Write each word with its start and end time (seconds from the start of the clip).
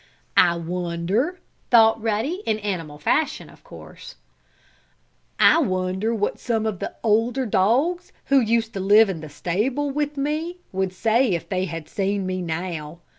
"I 0.35 0.55
wonder," 0.55 1.37
thought 1.69 2.01
Ruddy, 2.01 2.41
in 2.47 2.57
animal 2.57 2.97
fashion, 2.97 3.51
of 3.51 3.63
course, 3.63 4.15
"I 5.39 5.59
wonder 5.59 6.11
what 6.15 6.39
some 6.39 6.65
of 6.65 6.79
the 6.79 6.95
older 7.03 7.45
dogs 7.45 8.11
who 8.25 8.39
used 8.39 8.73
to 8.73 8.79
live 8.79 9.11
in 9.11 9.21
the 9.21 9.29
stable 9.29 9.91
with 9.91 10.17
me 10.17 10.57
would 10.71 10.91
say 10.91 11.27
if 11.33 11.47
they 11.47 11.65
had 11.65 11.87
seen 11.87 12.25
me 12.25 12.41
now? 12.41 12.97